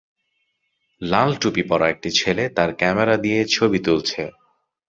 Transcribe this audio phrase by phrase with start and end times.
[1.01, 4.21] লাল টুপি পরা একটি ছেলে তার ক্যামেরা দিয়ে ছবি তুলছে।